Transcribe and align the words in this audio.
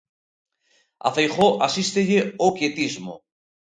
A 1.07 1.09
Feijóo 1.15 1.59
asístelle 1.67 2.19
o 2.45 2.47
quietismo. 2.57 3.13